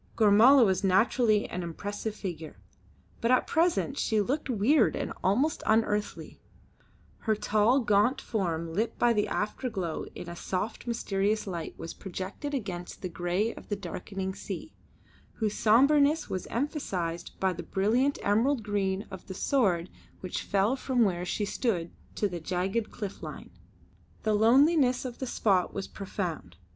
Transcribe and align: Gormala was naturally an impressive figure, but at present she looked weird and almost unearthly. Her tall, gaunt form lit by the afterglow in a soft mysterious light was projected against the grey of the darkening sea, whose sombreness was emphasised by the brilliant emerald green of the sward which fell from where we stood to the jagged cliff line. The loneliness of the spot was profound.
Gormala 0.15 0.65
was 0.65 0.83
naturally 0.83 1.47
an 1.47 1.61
impressive 1.61 2.15
figure, 2.15 2.57
but 3.21 3.29
at 3.29 3.45
present 3.45 3.99
she 3.99 4.19
looked 4.19 4.49
weird 4.49 4.95
and 4.95 5.13
almost 5.23 5.61
unearthly. 5.67 6.41
Her 7.19 7.35
tall, 7.35 7.81
gaunt 7.81 8.19
form 8.19 8.73
lit 8.73 8.97
by 8.97 9.13
the 9.13 9.27
afterglow 9.27 10.05
in 10.15 10.27
a 10.27 10.35
soft 10.35 10.87
mysterious 10.87 11.45
light 11.45 11.77
was 11.77 11.93
projected 11.93 12.55
against 12.55 13.03
the 13.03 13.09
grey 13.09 13.53
of 13.53 13.69
the 13.69 13.75
darkening 13.75 14.33
sea, 14.33 14.73
whose 15.33 15.53
sombreness 15.53 16.27
was 16.27 16.47
emphasised 16.47 17.39
by 17.39 17.53
the 17.53 17.61
brilliant 17.61 18.17
emerald 18.23 18.63
green 18.63 19.05
of 19.11 19.27
the 19.27 19.35
sward 19.35 19.87
which 20.21 20.41
fell 20.41 20.75
from 20.75 21.03
where 21.03 21.19
we 21.39 21.45
stood 21.45 21.91
to 22.15 22.27
the 22.27 22.39
jagged 22.39 22.89
cliff 22.89 23.21
line. 23.21 23.51
The 24.23 24.33
loneliness 24.33 25.05
of 25.05 25.19
the 25.19 25.27
spot 25.27 25.75
was 25.75 25.87
profound. 25.87 26.57